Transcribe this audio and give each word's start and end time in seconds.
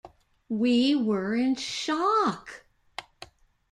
We 0.49 0.95
were 0.95 1.35
in 1.35 1.53
shock! 1.57 2.65